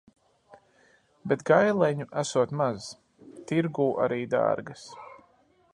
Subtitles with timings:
[1.33, 2.89] Bet gaileņu esot maz.
[3.51, 4.93] Tirgū arī dārgas.